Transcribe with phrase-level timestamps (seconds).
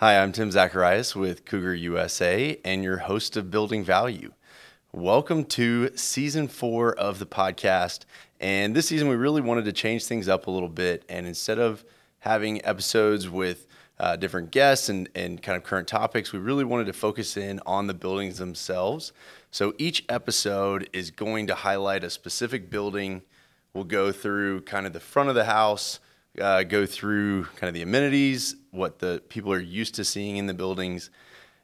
[0.00, 4.32] Hi, I'm Tim Zacharias with Cougar USA and your host of Building Value.
[4.92, 8.06] Welcome to season four of the podcast.
[8.40, 11.04] And this season, we really wanted to change things up a little bit.
[11.10, 11.84] And instead of
[12.20, 13.66] having episodes with
[13.98, 17.60] uh, different guests and, and kind of current topics, we really wanted to focus in
[17.66, 19.12] on the buildings themselves.
[19.50, 23.20] So each episode is going to highlight a specific building.
[23.74, 26.00] We'll go through kind of the front of the house,
[26.40, 30.46] uh, go through kind of the amenities, what the people are used to seeing in
[30.46, 31.10] the buildings,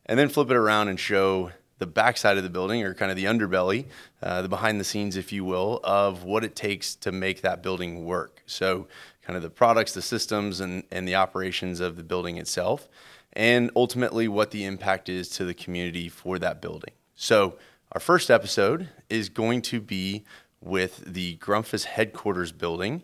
[0.07, 3.17] and then flip it around and show the backside of the building or kind of
[3.17, 3.87] the underbelly,
[4.23, 7.63] uh, the behind the scenes, if you will, of what it takes to make that
[7.63, 8.43] building work.
[8.47, 8.89] So,
[9.23, 12.89] kind of the products, the systems, and, and the operations of the building itself,
[13.33, 16.93] and ultimately what the impact is to the community for that building.
[17.15, 17.59] So,
[17.93, 20.25] our first episode is going to be
[20.61, 23.03] with the Grundfos headquarters building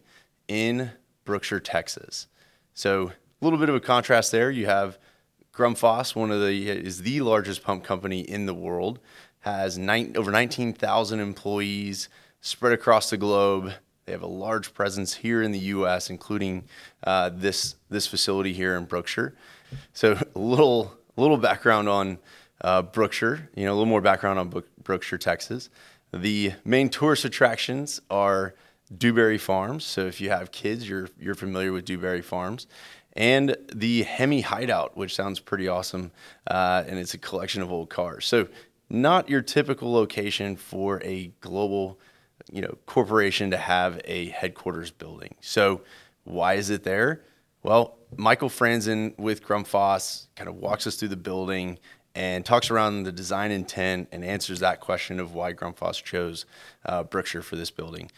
[0.48, 0.90] in
[1.24, 2.26] Brookshire, Texas.
[2.74, 4.50] So a little bit of a contrast there.
[4.50, 4.98] You have
[5.52, 9.00] Grundfos, one of the is the largest pump company in the world,
[9.40, 12.08] has nine, over 19,000 employees
[12.40, 13.72] spread across the globe.
[14.06, 16.64] They have a large presence here in the U.S., including
[17.04, 19.34] uh, this this facility here in Brookshire.
[19.92, 22.18] So a little little background on
[22.60, 23.50] uh, Brookshire.
[23.56, 25.68] You know, a little more background on Brookshire, Texas.
[26.12, 28.54] The main tourist attractions are
[28.96, 29.84] Dewberry Farms.
[29.84, 32.66] So if you have kids, you're you're familiar with Dewberry Farms,
[33.14, 36.12] and the Hemi Hideout, which sounds pretty awesome,
[36.46, 38.26] uh, and it's a collection of old cars.
[38.26, 38.48] So
[38.88, 41.98] not your typical location for a global,
[42.50, 45.34] you know, corporation to have a headquarters building.
[45.40, 45.82] So
[46.24, 47.22] why is it there?
[47.62, 51.78] Well, Michael Franzen with Grundfos kind of walks us through the building
[52.14, 56.44] and talks around the design intent and answers that question of why Grundfos chose
[56.84, 58.10] uh, Brookshire for this building.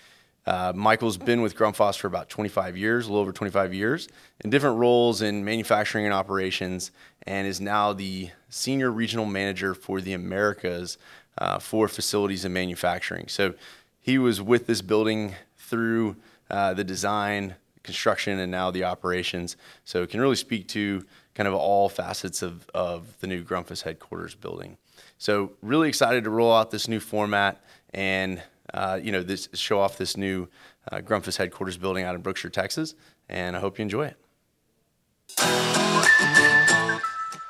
[0.47, 4.09] Uh, Michael's been with Grundfos for about 25 years, a little over 25 years,
[4.41, 6.91] in different roles in manufacturing and operations,
[7.27, 10.99] and is now the senior regional manager for the Americas
[11.39, 13.27] uh, for facilities and manufacturing.
[13.29, 13.55] So
[14.01, 16.17] he was with this building through
[16.51, 19.57] uh, the design, construction, and now the operations.
[19.85, 24.35] So can really speak to kind of all facets of, of the new Grundfos headquarters
[24.35, 24.77] building.
[25.19, 28.43] So really excited to roll out this new format and
[28.75, 30.49] uh, you know this show off this new
[30.91, 32.95] uh, Grundfos headquarters building out in Brookshire, Texas,
[33.29, 34.17] and I hope you enjoy it.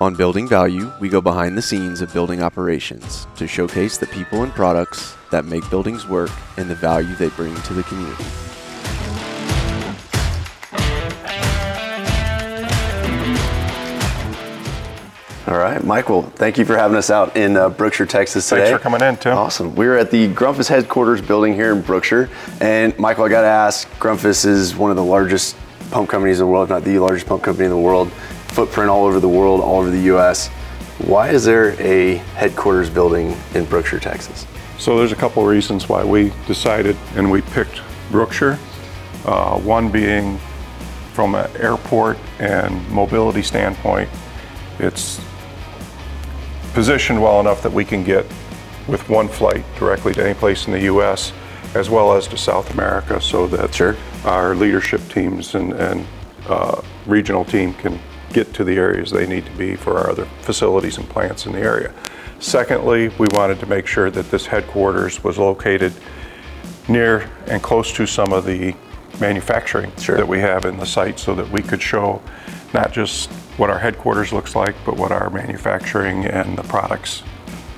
[0.00, 4.42] On Building Value, we go behind the scenes of building operations to showcase the people
[4.42, 8.24] and products that make buildings work and the value they bring to the community.
[15.54, 18.64] All right, Michael, thank you for having us out in uh, Brookshire, Texas today.
[18.64, 19.38] Thanks for coming in, Tim.
[19.38, 19.72] Awesome.
[19.76, 22.28] We're at the Grundfos headquarters building here in Brookshire.
[22.60, 25.56] And Michael, I got to ask, Grundfos is one of the largest
[25.92, 28.10] pump companies in the world, if not the largest pump company in the world,
[28.48, 30.48] footprint all over the world, all over the U.S.
[31.06, 34.48] Why is there a headquarters building in Brookshire, Texas?
[34.80, 38.58] So there's a couple reasons why we decided and we picked Brookshire.
[39.24, 40.36] Uh, one being
[41.12, 44.10] from an airport and mobility standpoint,
[44.80, 45.20] it's
[46.74, 48.26] positioned well enough that we can get
[48.88, 51.32] with one flight directly to any place in the U.S.
[51.74, 53.96] as well as to South America, so that sure.
[54.24, 56.06] our leadership teams and, and
[56.48, 57.98] uh, regional team can
[58.32, 61.52] get to the areas they need to be for our other facilities and plants in
[61.52, 61.94] the area.
[62.40, 65.92] Secondly, we wanted to make sure that this headquarters was located
[66.88, 68.74] near and close to some of the
[69.20, 70.16] manufacturing sure.
[70.16, 72.20] that we have in the site so that we could show
[72.74, 77.22] not just what our headquarters looks like, but what our manufacturing and the products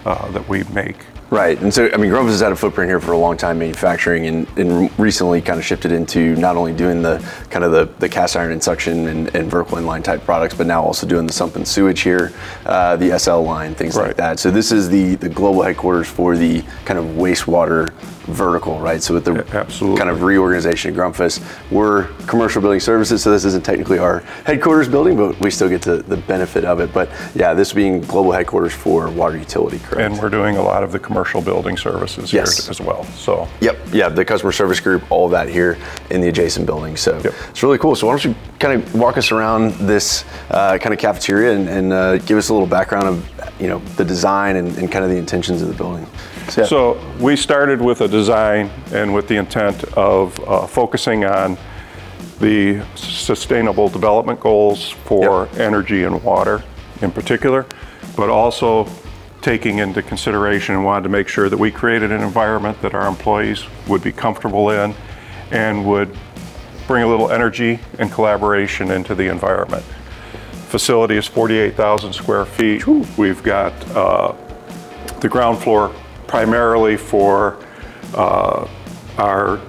[0.04, 0.96] uh, that we make
[1.28, 3.58] Right, and so I mean, Grundfos has had a footprint here for a long time,
[3.58, 7.18] manufacturing, and, and recently kind of shifted into not only doing the
[7.50, 10.68] kind of the, the cast iron and suction and, and vertical inline type products, but
[10.68, 12.32] now also doing the sump and sewage here,
[12.66, 14.08] uh, the SL line, things right.
[14.08, 14.38] like that.
[14.38, 17.92] So this is the the global headquarters for the kind of wastewater
[18.26, 19.02] vertical, right?
[19.02, 19.98] So with the Absolutely.
[19.98, 24.88] kind of reorganization of Grundfos, we're commercial building services, so this isn't technically our headquarters
[24.88, 26.92] building, but we still get to the benefit of it.
[26.92, 30.12] But yeah, this being global headquarters for water utility, correct?
[30.12, 33.04] And we're doing a lot of the commercial building services here as well.
[33.04, 35.78] So Yep, yeah, the customer service group, all of that here
[36.10, 36.96] in the adjacent building.
[36.96, 37.34] So Yep.
[37.50, 37.94] it's really cool.
[37.94, 41.68] So why don't you kind of walk us around this uh, kind of cafeteria and,
[41.68, 45.04] and uh, give us a little background of you know the design and, and kind
[45.04, 46.06] of the intentions of the building.
[46.48, 46.66] So, yeah.
[46.66, 51.56] So we started with a design and with the intent of uh, focusing on
[52.38, 55.58] the sustainable development goals for Yep.
[55.58, 56.62] energy and water
[57.00, 57.66] in particular,
[58.16, 58.88] but also
[59.40, 63.06] taking into consideration and wanted to make sure that we created an environment that our
[63.06, 64.94] employees would be comfortable in
[65.50, 66.14] and would
[66.86, 69.84] bring a little energy and collaboration into the environment.
[70.66, 72.86] Facility is 48,000 square feet.
[73.16, 74.34] We've got uh,
[75.20, 75.94] the ground floor
[76.26, 77.58] primarily for
[78.14, 78.68] uh,
[79.18, 79.60] our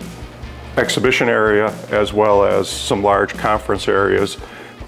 [0.78, 4.38] exhibition area as well as some large conference areas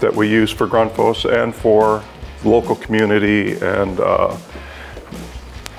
[0.00, 2.02] that we use for Grundfos and for
[2.44, 4.36] local community and uh,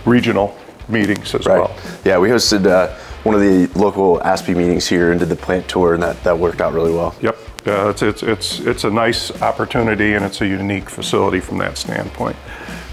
[0.06, 0.56] regional
[0.88, 1.60] meetings as Right.
[1.60, 1.75] well.
[2.04, 2.94] Yeah, we hosted uh,
[3.24, 6.38] one of the local ASPE meetings here and did the plant tour, and that, that
[6.38, 7.16] worked out really well.
[7.22, 11.60] Yep, yeah, it's, it's, it's, it's a nice opportunity and it's a unique facility from
[11.60, 12.36] that standpoint.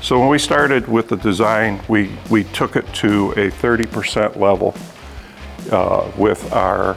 [0.03, 4.75] So when we started with the design, we, we took it to a 30% level
[5.73, 6.97] uh, with our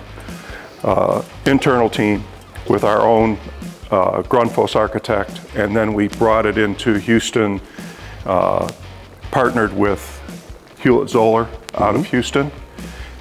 [0.83, 2.23] uh, internal team,
[2.69, 3.38] with our own
[3.89, 7.59] uh, Grundfos architect, and then we brought it into Houston,
[8.25, 8.71] uh,
[9.31, 10.19] partnered with
[10.81, 12.51] Hewlett Zoller out of Houston,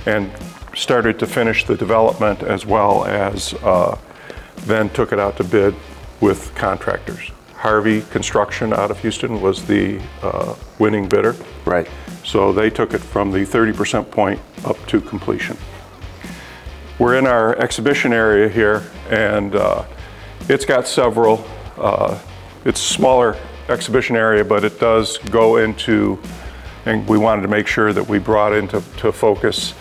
[0.07, 0.31] and
[0.75, 3.99] started to finish the development as well as uh,
[4.67, 5.75] then took it out to bid
[6.21, 7.31] with contractors.
[7.55, 11.37] Harvey Construction out of Houston was the uh, winning bidder.
[11.67, 11.87] Right.
[12.25, 15.57] So they took it from the 30% point up to completion.
[16.99, 19.85] We're in our exhibition area here, and uh,
[20.49, 21.45] it's got several,
[21.77, 22.19] uh,
[22.65, 23.37] it's a smaller
[23.69, 26.19] exhibition area, but it does go into,
[26.85, 29.75] and we wanted to make sure that we brought into to focus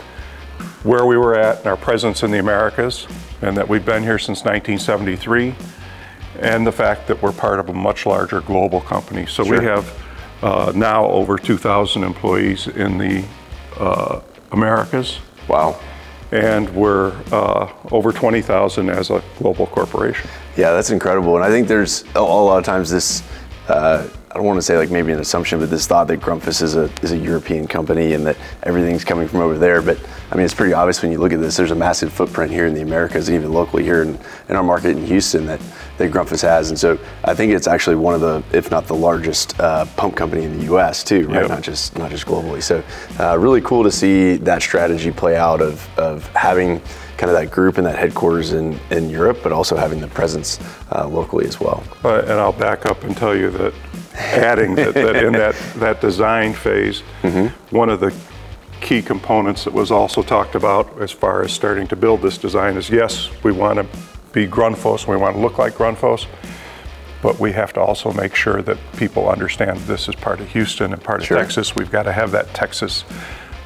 [0.84, 3.08] where we were at and our presence in the Americas,
[3.42, 5.56] and that we've been here since 1973,
[6.40, 9.26] and the fact that we're part of a much larger global company.
[9.26, 9.94] So we have
[10.42, 13.26] uh, now over 2,000 employees in the
[13.78, 14.22] uh,
[14.52, 15.80] Americas, Wow.
[16.32, 20.30] and we're uh, over 20,000 as a global corporation.
[20.56, 21.36] Yeah, that's incredible.
[21.36, 23.24] And I think there's a, a lot of times this,
[23.68, 24.08] uh,
[24.40, 26.90] don't want to say like maybe an assumption, but this thought that Grundfos is a,
[27.02, 29.82] is a European company and that everything's coming from over there.
[29.82, 30.00] But
[30.32, 32.66] I mean, it's pretty obvious when you look at this, there's a massive footprint here
[32.66, 35.60] in the Americas and even locally here in, in our market in Houston that,
[35.98, 36.70] that Grundfos has.
[36.70, 40.16] And so I think it's actually one of the, if not the largest uh, pump
[40.16, 41.42] company in the US too, right?
[41.42, 41.50] Yep.
[41.50, 42.64] Not just, not just globally.
[42.64, 42.82] So
[43.20, 46.82] uh, really cool to see that strategy play out of, of having
[47.18, 50.58] kind of that group and that headquarters in, in Europe, but also having the presence
[50.94, 51.84] uh, locally as well.
[52.06, 53.74] Uh, and I'll back up and tell you that
[54.16, 57.02] adding that, that in that, that design phase,
[57.72, 58.14] one of the
[58.82, 62.78] key components that was also talked about as far as starting to build this design
[62.78, 63.86] is yes, we want to
[64.32, 66.28] be Grundfos, we want to look like Grundfos,
[67.22, 70.94] but we have to also make sure that people understand this is part of Houston
[70.94, 71.38] and part of Sure.
[71.38, 71.76] Texas.
[71.76, 73.04] We've got to have that Texas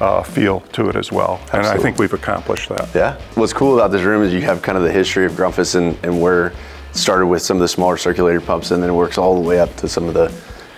[0.00, 1.40] uh, feel to it as well.
[1.52, 2.88] And I think we've accomplished that.
[2.94, 3.20] Yeah.
[3.34, 5.96] What's cool about this room is you have kind of the history of Grundfos and,
[6.02, 6.52] and where
[6.94, 9.60] started with some of the smaller circulator pumps and then it works all the way
[9.60, 10.32] up to some of the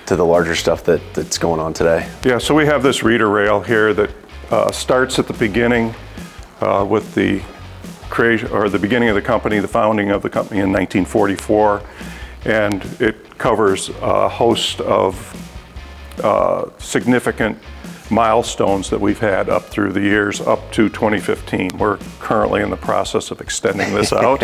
[0.06, 2.08] to the larger stuff that, that's going on today.
[2.24, 4.10] Yeah, so we have this reader rail here that
[4.50, 5.94] uh, starts at the beginning
[6.60, 7.42] uh, with the
[8.08, 11.82] creation, or the beginning of the company, the founding of the company in 1944,
[12.44, 15.34] and it covers a host of
[16.22, 17.58] uh, significant
[18.10, 21.78] milestones that we've had up through the years up to 2015.
[21.78, 24.42] We're currently in the process of extending this out.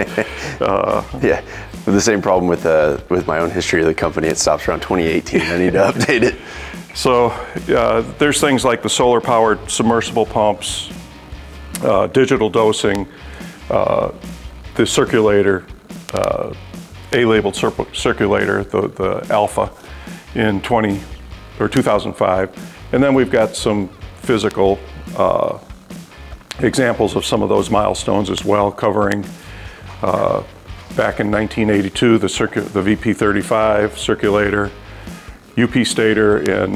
[0.60, 1.42] Uh, Yeah.
[1.84, 4.80] The same problem with uh, with my own history of the company, it stops around
[4.82, 5.40] 2018.
[5.40, 6.36] I need to update it.
[6.94, 7.26] So
[7.74, 10.90] uh, there's things like the solar powered submersible pumps,
[11.82, 13.08] uh, digital dosing,
[13.68, 14.12] uh,
[14.76, 15.64] the circulator,
[16.14, 16.54] uh,
[17.14, 19.68] A labeled cir- circulator, the, the Alpha
[20.36, 21.00] in 20
[21.58, 22.50] or 2005.
[22.92, 23.88] And then we've got some
[24.20, 24.78] physical
[25.16, 25.58] uh,
[26.60, 29.24] examples of some of those milestones as well, covering
[30.02, 30.42] uh,
[30.96, 34.70] back in 1982 the, circu- the VP35 circulator,
[35.58, 36.74] UP Stator in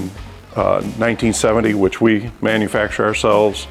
[0.55, 3.67] uh, 1970, which we manufacture ourselves,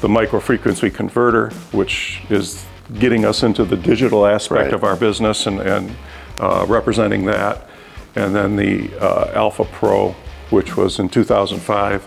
[0.00, 2.66] the microfrequency converter, which is
[2.98, 4.72] getting us into the digital aspect Right.
[4.72, 5.94] of our business and, and
[6.40, 7.68] uh, representing that,
[8.16, 10.14] and then the uh, Alpha Pro,
[10.50, 12.06] which was in 2005,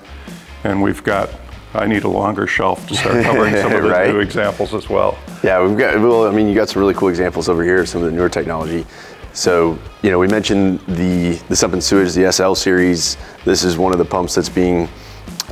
[0.63, 1.29] and we've got.
[1.71, 4.09] I need a longer shelf to start covering some of the Right.
[4.11, 5.19] new examples as well.
[5.43, 5.99] Yeah, we've got.
[5.99, 7.85] Well, I mean, you got some really cool examples over here.
[7.85, 8.87] Some of the newer technology.
[9.33, 13.17] So, you know, we mentioned the the sump and sewage, the SL series.
[13.45, 14.89] This is one of the pumps that's being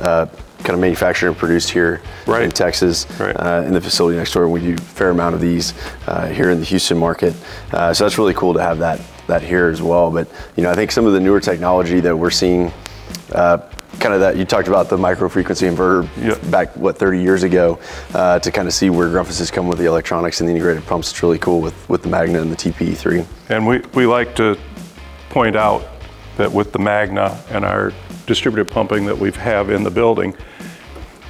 [0.00, 0.26] uh,
[0.58, 3.36] kind of manufactured and produced here in Texas, Right.
[3.36, 4.48] uh, in the facility next door.
[4.48, 5.72] We do a fair amount of these
[6.08, 7.32] uh, here in the Houston market.
[7.72, 10.10] Uh, so that's really cool to have that that here as well.
[10.10, 12.72] But you know, I think some of the newer technology that we're seeing.
[13.32, 13.58] Uh,
[14.00, 16.50] kind of that you talked about the micro frequency inverter Yeah.
[16.50, 17.80] back what 30 years ago
[18.14, 20.86] uh, to kind of see where Grundfos has come with the electronics and the integrated
[20.86, 21.10] pumps.
[21.10, 23.26] It's really cool with with the Magna and the TPE3.
[23.48, 24.56] And we, we like to
[25.30, 25.84] point out
[26.36, 27.92] that with the Magna and our
[28.26, 30.36] distributed pumping that we have in the building,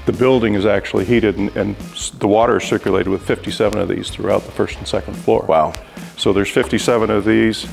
[0.05, 1.77] the building is actually heated and, and
[2.19, 5.45] the water is circulated with 57 of these throughout the first and second floor.
[5.49, 5.75] Wow.
[6.19, 7.67] So there's 57 of these.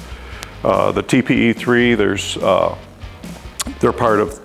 [0.64, 2.78] Uh, the TPE3, there's uh,
[3.80, 4.40] they're part of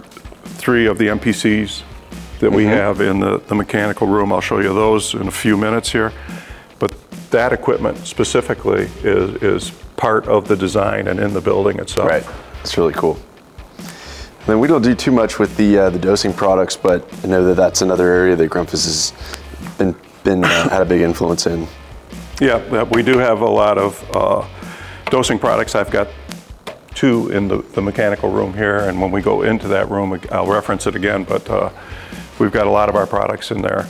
[0.45, 1.83] three of the MPCs
[2.40, 4.33] that we have in the, the mechanical room.
[4.33, 6.12] I'll show you those in a few minutes here.
[6.78, 6.95] But
[7.30, 12.09] that equipment specifically is, is part of the design and in the building itself.
[12.09, 12.25] Right.
[12.57, 13.19] That's really cool.
[13.76, 17.26] And then we don't do too much with the uh, the dosing products, but I
[17.26, 19.12] know that that's another area that Grundfos has
[19.76, 21.69] been been uh, had a big influence in.
[22.40, 24.49] Yeah, we do have a lot of uh,
[25.11, 25.75] dosing products.
[25.75, 26.09] I've got
[26.94, 30.47] two in the, the mechanical room here, and when we go into that room, I'll
[30.47, 31.68] reference it again, but uh,
[32.38, 33.87] we've got a lot of our products in there.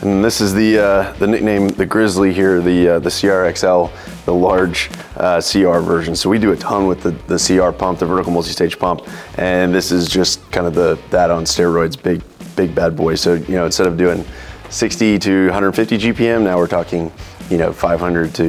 [0.00, 4.32] And this is the uh, the nickname, the Grizzly here, the uh, the CRXL, the
[4.32, 6.16] large uh, CR version.
[6.16, 9.02] So we do a ton with the, the CR pump, the vertical multi-stage pump,
[9.36, 12.22] and this is just kind of the that on steroids, big
[12.56, 13.16] big bad boy.
[13.16, 14.24] So you know, instead of doing
[14.70, 17.12] 60 to 150 GPM, now we're talking
[17.50, 18.44] you know 500 to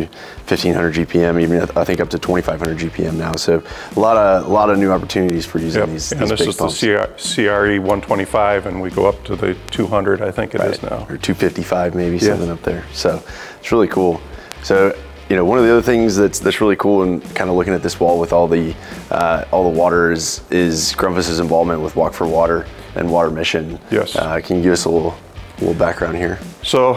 [0.47, 3.33] 1500 GPM, even I think up to 2500 GPM now.
[3.33, 3.63] So
[3.95, 5.89] a lot of a lot of new opportunities for using Yep.
[5.89, 6.81] these, And these this is pumps.
[6.81, 11.05] the CRE 125, and we go up to the 200, I think it is now.
[11.09, 12.83] or 255 maybe something up there.
[12.93, 13.21] So
[13.59, 14.19] it's really cool.
[14.63, 14.95] So
[15.29, 17.73] you know, one of the other things that's that's really cool and kind of looking
[17.73, 18.73] at this wall with all the
[19.11, 22.65] uh, all the water is is Grundfos's involvement with Walk for Water
[22.95, 23.79] and Water Mission.
[23.91, 24.15] Yes.
[24.15, 25.15] Uh, can you give us a little
[25.59, 26.39] little background here?
[26.63, 26.93] So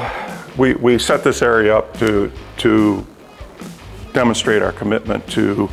[0.57, 3.07] we, we set this area up to, to
[4.13, 5.69] demonstrate our commitment to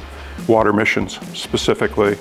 [0.48, 2.18] water missions specifically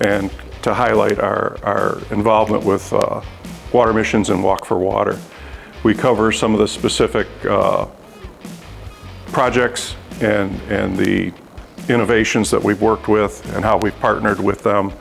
[0.00, 0.30] and
[0.62, 3.20] to highlight our, our involvement with uh,
[3.72, 5.18] water missions and Walk for Water.
[5.82, 7.86] We cover some of the specific uh,
[9.26, 11.32] projects and, and the
[11.88, 14.92] innovations that we've worked with and how we've partnered with them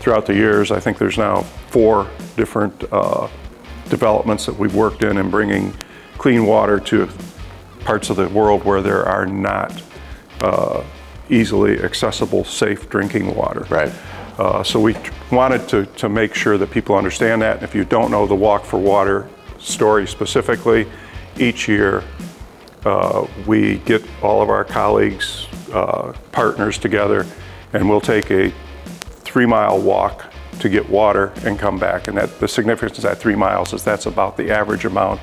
[0.00, 0.70] throughout the years.
[0.70, 3.28] I think there's now four different uh,
[3.88, 5.74] developments that we've worked in and bringing
[6.20, 7.08] clean water to
[7.82, 9.82] parts of the world where there are not
[10.42, 10.84] uh,
[11.30, 13.66] easily accessible, safe drinking water.
[13.70, 13.90] Right.
[14.38, 15.00] Uh, so we t-
[15.32, 17.54] wanted to, to make sure that people understand that.
[17.54, 20.86] And if you don't know the Walk for Water story specifically,
[21.38, 22.04] each year
[22.84, 27.24] uh, we get all of our colleagues, uh, partners together,
[27.72, 28.52] and we'll take a
[29.24, 32.08] three mile walk to get water and come back.
[32.08, 35.22] And that the significance of that three miles is that's about the average amount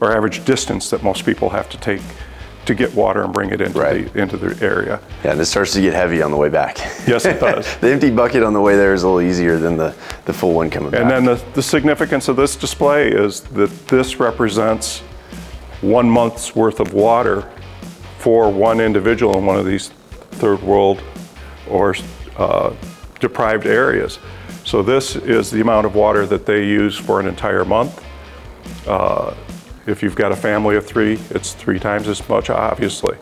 [0.00, 2.02] or average distance that most people have to take
[2.66, 4.12] to get water and bring it into, Right.
[4.12, 5.00] the, into the area.
[5.24, 6.78] Yeah, and it starts to get heavy on the way back.
[7.06, 7.76] Yes, it does.
[7.80, 10.52] the empty bucket on the way there is a little easier than the, the full
[10.52, 11.02] one coming back.
[11.02, 14.98] And then the, the significance of this display is that this represents
[15.80, 17.48] one month's worth of water
[18.18, 19.90] for one individual in one of these
[20.32, 21.00] third world
[21.70, 21.94] or
[22.36, 22.74] uh,
[23.20, 24.18] deprived areas.
[24.64, 28.02] So this is the amount of water that they use for an entire month.
[28.86, 29.34] Uh,
[29.86, 33.16] if you've got a family of three, it's three times as much, obviously.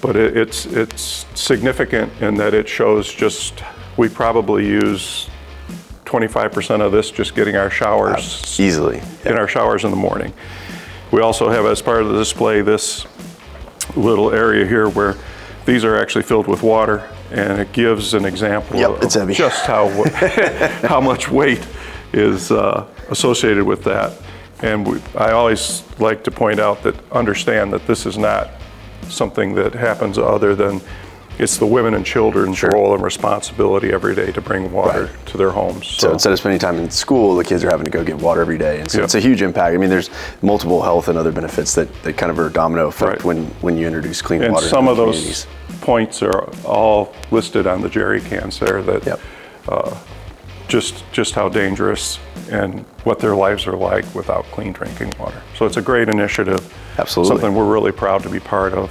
[0.00, 3.62] But it, it's it's significant in that it shows just
[3.96, 5.28] we probably use
[6.04, 9.00] 25% of this just getting our showers Easily.
[9.24, 10.32] in our showers in the morning.
[11.10, 13.06] We also have, as part of the display, this
[13.96, 15.16] little area here where
[15.64, 19.88] these are actually filled with water, and it gives an example Yep, of just how
[20.88, 21.66] how much weight
[22.12, 24.12] is uh, associated with that.
[24.62, 28.50] And we, I always like to point out that understand that this is not
[29.08, 30.80] something that happens other than
[31.38, 35.26] it's the women and children's role and responsibility every day to bring water Right.
[35.26, 35.86] to their homes.
[35.86, 38.40] So instead of spending time in school, the kids are having to go get water
[38.40, 38.80] every day.
[38.80, 39.04] And so Yeah.
[39.04, 39.74] it's a huge impact.
[39.74, 40.08] I mean, there's
[40.40, 43.24] multiple health and other benefits that, that kind of are a domino effect Right.
[43.24, 44.66] when, when you introduce clean And water.
[44.66, 45.46] some of those
[45.82, 49.20] points are all listed on the jerry cans there that Yep.
[49.68, 49.94] uh,
[50.68, 52.18] just just how dangerous
[52.50, 55.40] and what their lives are like without clean drinking water.
[55.56, 56.72] So it's a great initiative.
[56.98, 57.34] Absolutely.
[57.34, 58.90] Something we're really proud to be part of.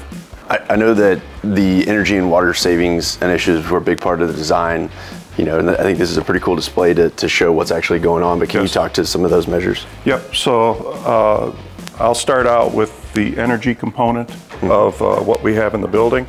[0.50, 4.28] I, I know that the energy and water savings initiatives were a big part of
[4.28, 4.90] the design.
[5.38, 7.72] You know, and I think this is a pretty cool display to, to show what's
[7.72, 8.40] actually going on.
[8.40, 8.70] But can Yes.
[8.70, 9.86] you talk to some of those measures?
[10.06, 10.34] Yep.
[10.34, 10.72] So
[11.06, 11.56] uh,
[12.00, 14.32] I'll start out with the energy component
[14.64, 16.26] of uh, what we have in the building.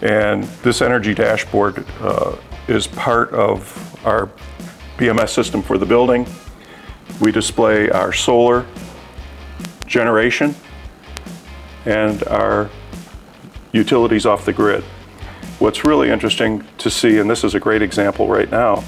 [0.00, 2.36] And this energy dashboard uh,
[2.68, 4.30] is part of our
[4.96, 6.26] BMS system for the building.
[7.20, 8.64] We display our solar
[9.86, 10.54] generation
[11.84, 12.70] and our
[13.72, 14.82] utilities off the grid.
[15.58, 18.84] What's really interesting to see, and this is a great example right now,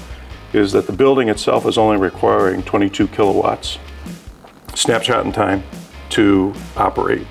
[0.53, 3.77] is that the building itself is only requiring 22 kilowatts
[4.75, 5.63] snapshot in time
[6.09, 7.27] to operate.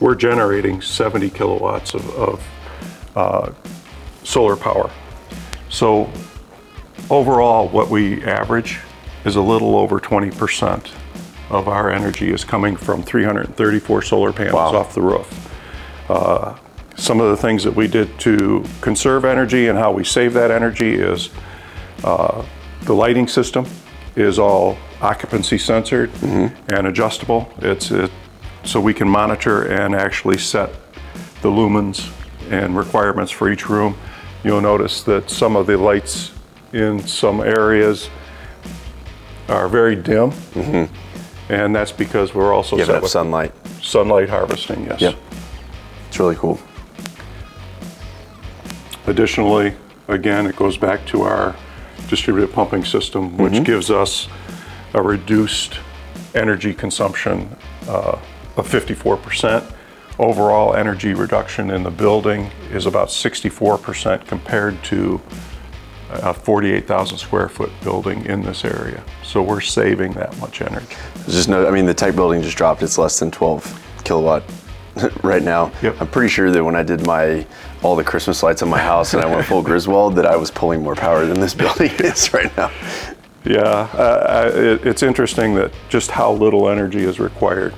[0.00, 2.48] We're generating 70 kilowatts of, of
[3.16, 3.52] uh,
[4.24, 4.90] solar power.
[5.68, 6.10] So
[7.10, 8.78] overall, what we average
[9.24, 10.90] is a little over 20%
[11.50, 14.76] of our energy is coming from 334 solar panels Wow.
[14.80, 16.10] off the roof.
[16.10, 16.54] Uh,
[16.96, 20.50] some of the things that we did to conserve energy and how we save that
[20.50, 21.30] energy is
[22.04, 22.44] uh,
[22.82, 23.66] the lighting system
[24.16, 27.50] is all occupancy censored and adjustable.
[27.58, 28.10] It's it,
[28.64, 30.70] so we can monitor and actually set
[31.40, 32.12] the lumens
[32.50, 33.96] and requirements for each room.
[34.42, 36.32] You'll notice that some of the lights
[36.72, 38.08] in some areas
[39.48, 40.32] are very dim,
[41.48, 43.52] and that's because we're also You have set enough with sunlight.
[43.82, 44.84] sunlight harvesting.
[44.86, 45.00] Yes.
[45.00, 45.16] Yep.
[46.08, 46.58] It's really cool.
[49.06, 49.74] Additionally,
[50.08, 51.56] again, it goes back to our
[52.08, 54.28] distributed pumping system, which gives us
[54.94, 55.80] a reduced
[56.34, 57.54] energy consumption
[57.88, 58.18] uh,
[58.56, 59.72] of 54%.
[60.18, 65.20] Overall energy reduction in the building is about 64% compared to
[66.10, 69.02] a 48,000 square foot building in this area.
[69.22, 70.96] So we're saving that much energy.
[71.14, 72.82] There's just no, I mean, the tech building just dropped.
[72.82, 74.42] It's less than 12 kilowatt
[75.22, 75.70] right now.
[75.82, 76.00] Yep.
[76.00, 77.46] I'm pretty sure that when I did my
[77.82, 80.50] all the Christmas lights on my house and I went full Griswold, that I was
[80.50, 82.70] pulling more power than this building is right now.
[83.44, 87.74] Yeah, uh, I- it, it's interesting that just how little energy is required.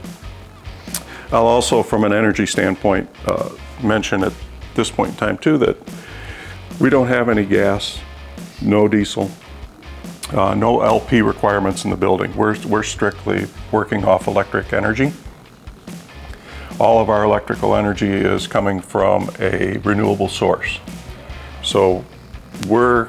[1.32, 3.50] I'll also, from an energy standpoint, uh,
[3.82, 4.32] mention at
[4.74, 5.76] this point in time too that
[6.80, 7.98] we don't have any gas,
[8.62, 9.30] no diesel,
[10.32, 12.34] uh, no LP requirements in the building.
[12.36, 15.12] We're, we're strictly working off electric energy.
[16.78, 20.78] All of our electrical energy is coming from a renewable source.
[21.62, 22.04] So
[22.68, 23.08] we're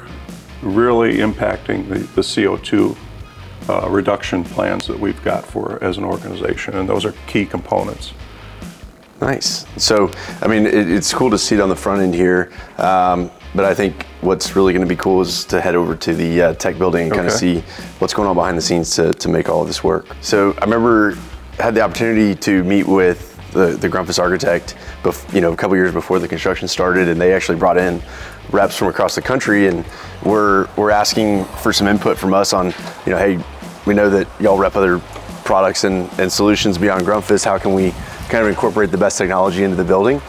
[0.62, 2.98] really impacting the, the CO2
[3.70, 8.14] uh, reduction plans that we've got for as an organization, and those are key components.
[9.22, 9.66] Nice.
[9.78, 12.52] So, I mean, it, it's cool to see it on the front end here.
[12.78, 16.14] Um, but I think what's really going to be cool is to head over to
[16.14, 17.60] the uh, tech building and kind of see
[18.00, 20.08] what's going on behind the scenes to, to make all of this work.
[20.22, 21.18] So, I remember
[21.60, 25.76] had the opportunity to meet with the, the Grundfos architect, bef- you know, a couple
[25.76, 28.02] years before the construction started, and they actually brought in
[28.52, 29.86] reps from across the country, and
[30.24, 32.68] we're we're asking for some input from us on,
[33.06, 33.40] you know, hey,
[33.86, 35.00] we know that y'all rep other
[35.44, 37.44] products and, and solutions beyond Grundfos.
[37.44, 37.92] How can we
[38.30, 40.22] kind of incorporate the best technology into the building?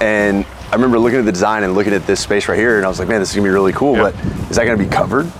[0.00, 2.84] And I remember looking at the design and looking at this space right here, and
[2.84, 4.10] I was like, man, this is gonna be really cool, Yeah.
[4.10, 4.14] but
[4.50, 5.30] is that gonna be covered?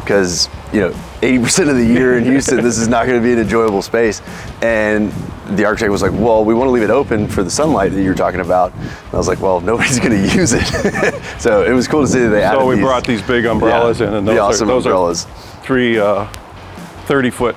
[0.00, 0.90] Because, you know,
[1.22, 4.20] 80% of the year in Houston, this is not gonna be an enjoyable space.
[4.62, 5.12] And
[5.50, 8.14] the architect was like, well, we wanna leave it open for the sunlight that you're
[8.14, 8.72] talking about.
[8.74, 10.62] And I was like, well, nobody's gonna use it.
[11.40, 13.46] so it was cool to see that they added So we these- brought these big
[13.46, 15.24] umbrellas Yeah, in, and the those, awesome are, those umbrellas.
[15.26, 16.26] are three uh,
[17.06, 17.56] 30 foot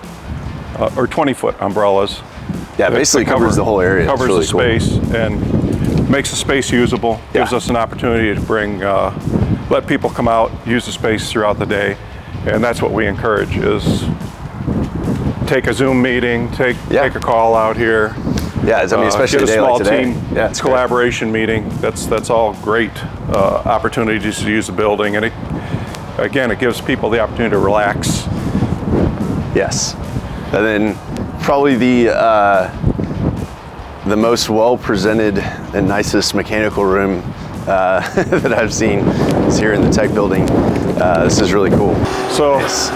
[0.77, 2.21] uh, or 20 foot umbrellas.
[2.79, 4.05] Yeah, basically cover- covers the whole area.
[4.05, 4.61] Covers really the cool.
[4.79, 5.58] space and
[6.09, 7.19] makes the space usable.
[7.33, 7.57] Gives Yeah.
[7.57, 9.11] us an opportunity to bring, uh,
[9.69, 11.95] let people come out, use the space throughout the day,
[12.47, 14.05] and that's what we encourage is
[15.45, 17.03] take a Zoom meeting, take Yeah.
[17.03, 18.15] take a call out here.
[18.65, 20.03] Yeah, I mean, uh, especially get a like small today.
[20.03, 20.69] team Yeah, it's great.
[20.71, 21.71] collaboration meeting.
[21.81, 22.91] That's that's all great
[23.33, 25.33] uh, opportunities to use the building, and it
[26.17, 28.27] again it gives people the opportunity to relax.
[29.55, 29.95] Yes.
[30.51, 30.97] And then
[31.41, 32.69] probably the uh,
[34.05, 35.43] the most well presented
[35.73, 37.21] and nicest mechanical room
[37.67, 38.99] uh, that I've seen
[39.47, 40.49] is here in the tech building.
[40.49, 41.93] Uh, this is really cool.
[42.31, 42.89] So Nice.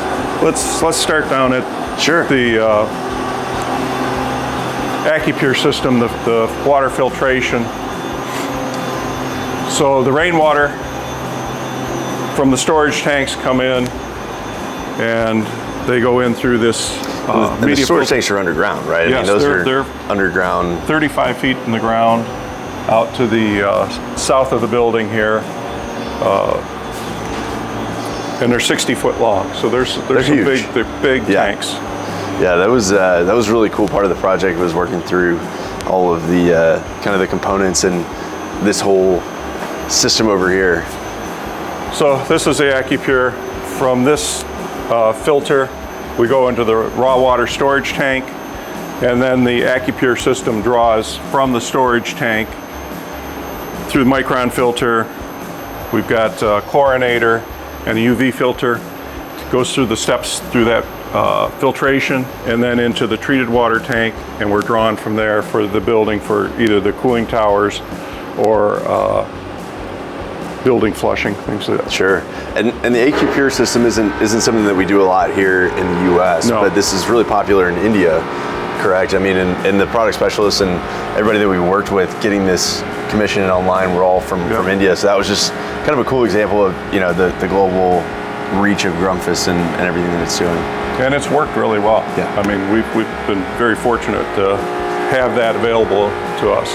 [0.43, 1.63] let's let's start down at
[1.99, 2.25] Sure.
[2.27, 2.87] the uh,
[5.05, 7.63] AQpure system, the, the water filtration.
[9.69, 10.69] So the rainwater
[12.35, 13.87] from the storage tanks come in
[14.99, 15.43] and
[15.87, 16.91] they go in through this
[17.27, 19.07] uh, and the media storage tanks are underground, right?
[19.07, 20.79] I Yes, mean, those they're- are they're- underground.
[20.83, 22.25] 35 feet in the ground
[22.89, 25.41] out to the uh, south of the building here.
[26.21, 26.59] Uh,
[28.41, 30.63] and they're 60 foot long, so there's there's some huge.
[30.63, 31.45] big they're big Yeah.
[31.45, 31.73] tanks.
[32.41, 35.01] Yeah, that was uh, that was a really cool part of the project was working
[35.01, 35.39] through
[35.87, 38.03] all of the uh, kind of the components and
[38.65, 39.21] this whole
[39.89, 40.83] system over here.
[41.93, 43.33] So this is the AQpure.
[43.77, 44.43] From this
[44.89, 45.69] uh, filter,
[46.17, 48.25] we go into the raw water storage tank,
[49.03, 52.49] and then the AQpure system draws from the storage tank
[53.93, 55.03] through the micron filter.
[55.93, 57.43] We've got a chlorinator
[57.85, 58.77] and a UV filter.
[58.77, 63.79] It goes through the steps through that uh, filtration and then into the treated water
[63.79, 67.81] tank, and we're drawn from there for the building for either the cooling towers
[68.39, 71.91] or uh, building flushing, things like that.
[71.91, 72.21] Sure.
[72.55, 75.85] And and the AQpure system isn't isn't something that we do a lot here in
[75.85, 76.49] the U.S.
[76.49, 76.61] No.
[76.61, 78.21] But this is really popular in India,
[78.81, 79.13] correct?
[79.13, 80.71] I mean, and, and the product specialists and
[81.15, 82.81] everybody that we worked with getting this
[83.13, 84.57] commissioned online were all from, Yeah.
[84.57, 84.95] from India.
[84.95, 85.51] So that was just
[85.85, 88.01] kind of a cool example of you know the, the global
[88.59, 90.57] reach of Grundfos and, and everything that it's doing.
[90.99, 92.01] And it's worked really well.
[92.17, 92.27] Yeah.
[92.37, 94.57] I mean, we've, we've been very fortunate to
[95.13, 96.09] have that available
[96.41, 96.69] to us.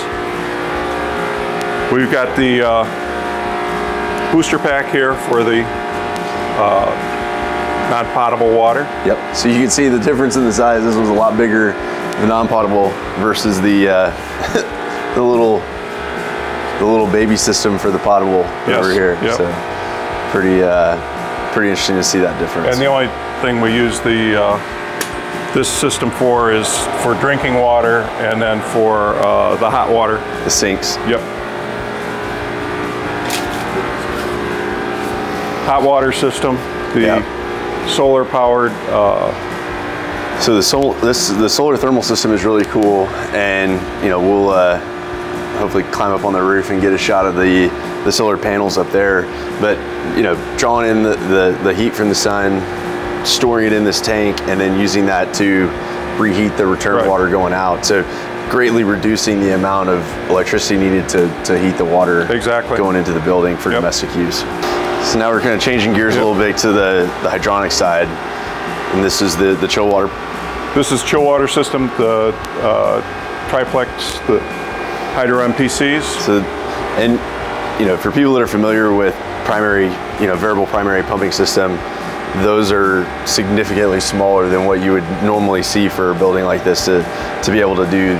[1.92, 5.62] We've got the uh, booster pack here for the
[6.58, 8.82] uh, non-potable water.
[9.06, 9.36] Yep.
[9.36, 10.82] So you can see the difference in the size.
[10.82, 11.72] This was a lot bigger,
[12.20, 14.10] the non-potable versus the uh,
[15.14, 15.62] the little
[16.78, 19.14] the little baby system for the potable Yes, over here.
[19.22, 19.36] yep.
[19.36, 19.46] So
[20.30, 20.96] pretty uh,
[21.52, 22.72] pretty interesting to see that difference.
[22.74, 23.08] And the only
[23.42, 26.68] thing we use the uh, this system for is
[27.02, 30.18] for drinking water and then for uh, the hot water.
[30.44, 30.96] the sinks.
[31.08, 31.20] Yep.
[35.66, 36.56] Hot water system,
[36.94, 37.88] the Yep.
[37.90, 38.72] solar powered.
[38.90, 39.32] Uh,
[40.40, 43.72] So the sol this the solar thermal system is really cool, and
[44.04, 44.78] you know we'll uh,
[45.58, 47.68] hopefully climb up on the roof and get a shot of the
[48.04, 49.22] the solar panels up there.
[49.60, 49.76] But
[50.16, 52.62] you know, drawing in the, the, the heat from the sun,
[53.26, 55.68] storing it in this tank, and then using that to
[56.20, 57.08] reheat the return Right.
[57.08, 57.84] water going out.
[57.84, 58.02] So
[58.50, 62.78] greatly reducing the amount of electricity needed to, to heat the water Exactly.
[62.78, 63.80] going into the building for Yep.
[63.80, 64.38] domestic use.
[65.10, 68.08] So now we're kind of changing gears a little bit to the, the hydronic side.
[68.94, 70.08] And this is the, the chill water
[70.74, 74.38] this is chill water system, the uh, triplex, the
[75.18, 76.02] Hydro MPCs.
[76.20, 76.40] So,
[76.96, 77.14] and
[77.80, 79.86] you know, for people that are familiar with primary,
[80.20, 81.72] you know, variable primary pumping system,
[82.44, 86.84] those are significantly smaller than what you would normally see for a building like this
[86.84, 87.02] to,
[87.42, 88.10] to be able to do,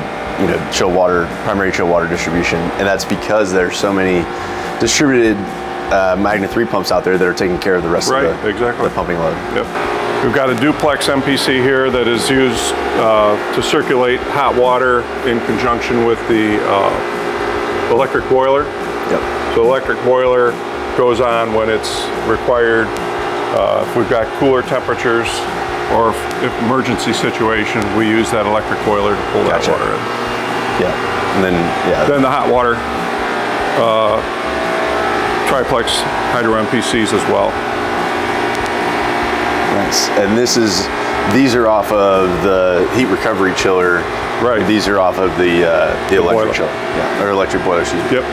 [0.43, 2.59] you know, chill water, primary chill water distribution.
[2.59, 4.25] And that's because there's so many
[4.81, 5.37] distributed
[5.95, 8.43] uh, Magna 3 pumps out there that are taking care of the rest Right, of
[8.43, 8.89] the, exactly.
[8.89, 9.37] the pumping load.
[9.55, 10.08] Yep.
[10.25, 15.39] We've got a duplex MPC here that is used uh, to circulate hot water in
[15.47, 18.65] conjunction with the uh, electric boiler.
[19.15, 19.55] Yep.
[19.55, 20.51] So electric boiler
[20.99, 22.91] goes on when it's required.
[23.55, 25.31] Uh, if we've got cooler temperatures
[25.95, 29.71] or if, if emergency situation, we use that electric boiler to pull Gotcha.
[29.71, 30.03] that water in.
[30.83, 31.39] Yeah.
[31.39, 31.55] And then,
[31.87, 32.05] yeah.
[32.11, 32.75] Then the hot water
[33.79, 34.19] uh,
[35.47, 36.03] triplex
[36.35, 37.55] hydro MPCs as well.
[39.89, 40.09] Nice.
[40.21, 40.85] And this is,
[41.33, 44.01] these are off of the heat recovery chiller.
[44.45, 44.63] Right.
[44.69, 46.53] These are off of the uh, the, electric boiler.
[46.53, 46.69] chiller.
[46.69, 47.25] Yeah.
[47.25, 47.81] Or electric boiler.
[47.81, 48.11] Excuse me.
[48.19, 48.25] Yep.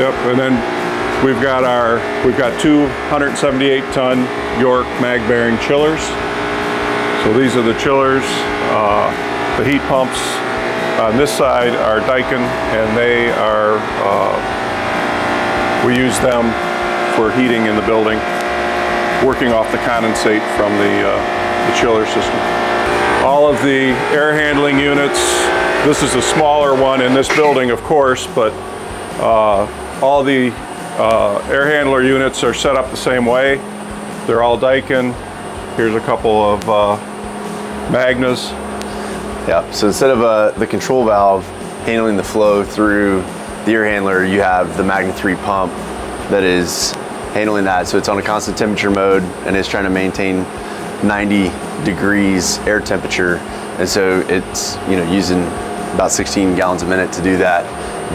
[0.00, 0.14] Yep.
[0.26, 2.82] And then we've got our we've got two
[3.14, 4.18] 178 ton
[4.58, 6.02] York mag bearing chillers.
[7.22, 8.24] So these are the chillers.
[8.74, 9.14] Uh,
[9.56, 10.18] the heat pumps
[10.98, 14.34] on this side are Daikin, and they are uh,
[15.86, 16.50] we use them
[17.14, 18.18] for heating in the building,
[19.24, 22.38] working off the condensate from the uh, the chiller system.
[23.24, 25.18] All of the air handling units.
[25.84, 28.52] This is a smaller one in this building, of course, but
[29.20, 29.66] uh,
[30.02, 30.50] all the
[30.98, 33.56] uh, air handler units are set up the same way.
[34.26, 35.14] They're all Daikin.
[35.76, 36.96] Here's a couple of uh,
[37.90, 38.50] Magnas.
[39.48, 39.68] Yeah.
[39.70, 41.46] So instead of uh, the control valve
[41.84, 43.22] handling the flow through
[43.64, 45.72] the air handler, you have the Magna 3 pump
[46.30, 46.92] that is
[47.38, 47.86] handling that.
[47.86, 50.42] So it's on a constant temperature mode and it's trying to maintain
[51.06, 51.50] 90
[51.84, 53.36] degrees air temperature.
[53.78, 55.42] And so it's you know using
[55.94, 57.62] about 16 gallons a minute to do that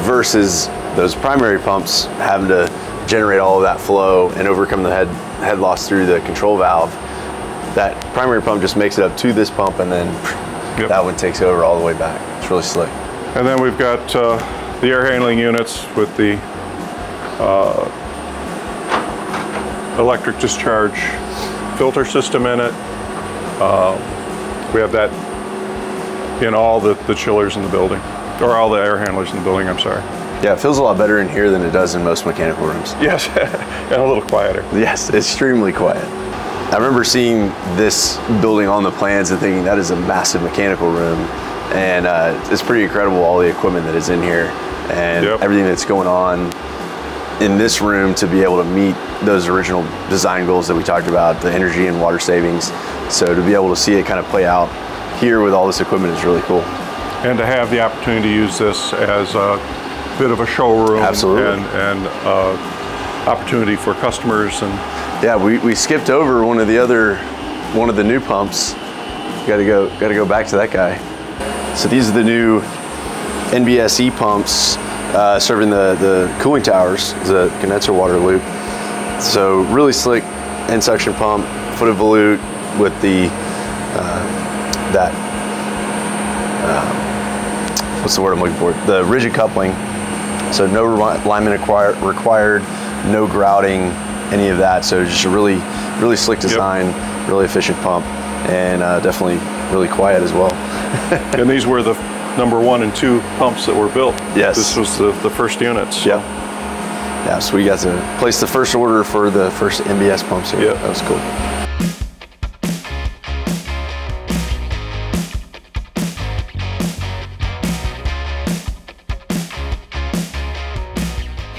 [0.03, 2.67] versus those primary pumps having to
[3.07, 5.07] generate all of that flow and overcome the head
[5.39, 6.91] head loss through the control valve.
[7.75, 10.07] That primary pump just makes it up to this pump and then
[10.77, 10.89] Yep.
[10.89, 12.19] that one takes over all the way back.
[12.41, 12.89] It's really slick.
[13.35, 14.37] And then we've got uh,
[14.81, 16.39] the air handling units with the
[17.39, 17.85] uh,
[19.97, 20.97] electric discharge
[21.77, 22.73] filter system in it.
[23.61, 23.95] Uh,
[24.73, 25.11] we have that
[26.43, 27.99] in all the, the chillers in the building,
[28.41, 30.01] or all the air handlers in the building, I'm sorry.
[30.43, 32.93] Yeah, it feels a lot better in here than it does in most mechanical rooms.
[32.99, 33.27] Yes,
[33.91, 34.61] and a little quieter.
[34.73, 36.03] Yes, extremely quiet.
[36.73, 40.89] I remember seeing this building on the plans and thinking that is a massive mechanical
[40.91, 41.19] room,
[41.73, 44.45] and uh, it's pretty incredible all the equipment that is in here
[44.91, 45.41] and Yep.
[45.41, 46.51] everything that's going on
[47.43, 51.07] in this room to be able to meet those original design goals that we talked
[51.07, 52.71] about, the energy and water savings.
[53.13, 54.69] So to be able to see it kind of play out
[55.19, 56.61] here with all this equipment is really cool.
[57.23, 59.57] and to have the opportunity to use this as a
[60.17, 61.43] bit of a showroom Absolutely.
[61.43, 64.71] and, and uh, opportunity for customers and
[65.23, 67.17] Yeah, we, we skipped over one of the other,
[67.73, 68.73] one of the new pumps.
[69.45, 70.97] Got to go, got to go back to that guy.
[71.75, 72.61] So these are the new
[73.51, 74.77] NBSE E pumps
[75.13, 78.41] uh, serving the the cooling towers, the condenser water loop.
[79.21, 80.23] So really slick
[80.69, 81.45] end suction pump,
[81.77, 82.39] foot of volute
[82.79, 83.27] with the
[83.95, 85.13] uh, that
[86.65, 88.73] uh, what's the word I'm looking for?
[88.85, 89.71] The rigid coupling.
[90.51, 92.61] So no alignment required,
[93.11, 93.91] no grouting,
[94.31, 94.85] any of that.
[94.85, 95.55] So just a really,
[95.99, 96.87] really slick design,
[97.27, 98.05] really efficient pump,
[98.49, 99.37] and uh, definitely
[99.73, 100.53] really quiet as well.
[101.35, 101.95] and these were the
[102.37, 104.15] number one and two pumps that were built.
[104.35, 104.55] Yes.
[104.57, 106.05] This was the, the first units.
[106.05, 106.19] Yep.
[106.19, 110.61] Yeah, so we got to place the first order for the first NBS pumps here.
[110.61, 110.75] Yep.
[110.75, 111.53] That was cool.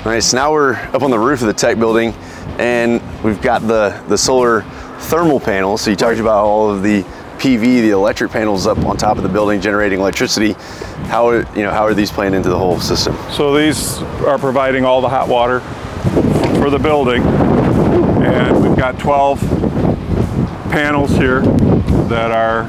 [0.04, 2.12] All right, so Now we're up on the roof of the tech building,
[2.58, 4.60] and we've got the the solar
[5.00, 5.80] thermal panels.
[5.80, 7.02] So you talked about all of the
[7.44, 10.52] PV, the electric panels up on top of the building generating electricity.
[11.08, 13.14] How are, you know how are these playing into the whole system?
[13.30, 15.60] So these are providing all the hot water
[16.58, 17.22] for the building.
[17.22, 19.40] And we've got 12
[20.70, 21.42] panels here
[22.08, 22.62] that are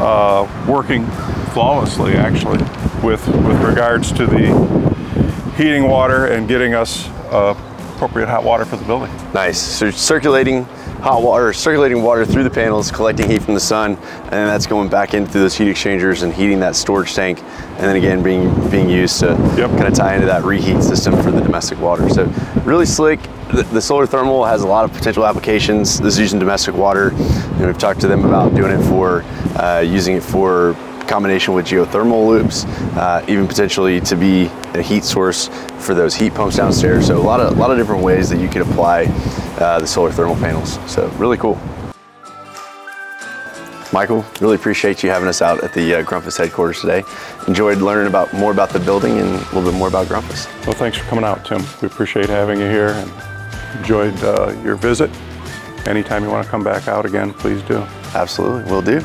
[0.00, 1.06] uh, working
[1.52, 2.58] flawlessly, actually,
[3.04, 7.54] with, with regards to the heating water and getting us uh,
[7.94, 9.14] appropriate hot water for the building.
[9.32, 9.60] Nice.
[9.60, 10.66] So circulating
[11.00, 14.66] hot water, circulating water through the panels, collecting heat from the sun, and then that's
[14.66, 18.52] going back into those heat exchangers and heating that storage tank, and then again being
[18.70, 19.70] being used to Yep.
[19.70, 22.08] kind of tie into that reheat system for the domestic water.
[22.08, 22.24] So
[22.64, 23.20] really slick.
[23.52, 25.98] The, the solar thermal has a lot of potential applications.
[25.98, 27.14] This is using domestic water.
[27.58, 29.22] We've talked to them about doing it for
[29.56, 30.76] uh, using it for
[31.08, 32.64] combination with geothermal loops,
[32.96, 34.44] uh, even potentially to be
[34.74, 37.06] a heat source for those heat pumps downstairs.
[37.06, 39.06] So a lot of a lot of different ways that you could apply
[39.58, 40.78] uh, the solar thermal panels.
[40.90, 41.58] So really cool.
[43.90, 47.02] Michael, really appreciate you having us out at the uh, Grundfos headquarters today.
[47.46, 50.46] Enjoyed learning about more about the building and a little bit more about Grundfos.
[50.66, 51.62] Well, thanks for coming out, Tim.
[51.80, 53.10] We appreciate having you here and
[53.78, 55.10] enjoyed uh, your visit.
[55.86, 57.78] Anytime you want to come back out again, please do.
[58.14, 59.02] Absolutely, we'll do.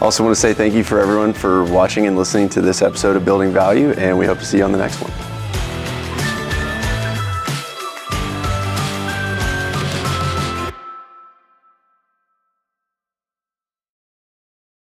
[0.00, 3.16] Also want to say thank you for everyone for watching and listening to this episode
[3.16, 5.37] of Building Value, and we hope to see you on the next one.